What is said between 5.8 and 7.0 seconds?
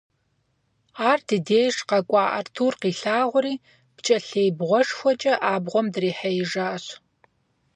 дрихьеижащ.